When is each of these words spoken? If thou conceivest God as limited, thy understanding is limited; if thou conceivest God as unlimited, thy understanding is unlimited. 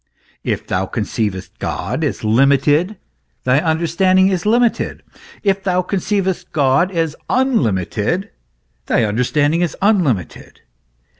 If 0.43 0.65
thou 0.65 0.87
conceivest 0.87 1.59
God 1.59 2.03
as 2.03 2.23
limited, 2.23 2.97
thy 3.43 3.59
understanding 3.59 4.29
is 4.29 4.47
limited; 4.47 5.03
if 5.43 5.61
thou 5.63 5.83
conceivest 5.83 6.51
God 6.51 6.89
as 6.89 7.15
unlimited, 7.29 8.31
thy 8.87 9.03
understanding 9.03 9.61
is 9.61 9.77
unlimited. 9.79 10.61